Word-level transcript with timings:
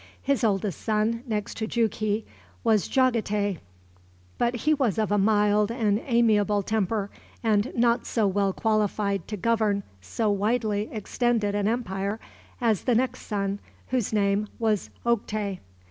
His 0.23 0.43
oldest 0.43 0.81
son, 0.81 1.23
next 1.27 1.57
to 1.57 1.67
Jughi, 1.67 2.25
was 2.63 2.87
Jagatay, 2.87 3.59
but 4.39 4.55
he 4.55 4.73
was 4.73 4.97
of 4.97 5.11
a 5.11 5.19
mild 5.19 5.69
and 5.71 6.01
amiable 6.03 6.63
temper, 6.63 7.11
and 7.43 7.71
not 7.75 8.07
so 8.07 8.25
well 8.25 8.51
qualified 8.51 9.27
to 9.27 9.37
govern 9.37 9.83
so 10.01 10.31
widely 10.31 10.89
extended 10.91 11.53
an 11.53 11.67
empire 11.67 12.19
as 12.59 12.85
the 12.85 12.95
next 12.95 13.27
son, 13.27 13.59
whose 13.89 14.11
name 14.11 14.47
was 14.57 14.89
Oktay. 15.05 15.59